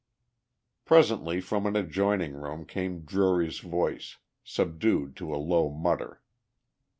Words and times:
Presently 0.83 1.39
from 1.41 1.67
an 1.67 1.75
adjoining 1.75 2.33
room 2.33 2.65
came 2.65 3.01
Drury's 3.01 3.59
voice, 3.59 4.17
subdued 4.43 5.15
to 5.17 5.31
a 5.31 5.37
low 5.37 5.69
mutter. 5.69 6.23